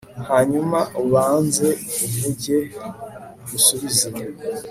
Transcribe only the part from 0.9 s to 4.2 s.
ubanze uvuge ngusubize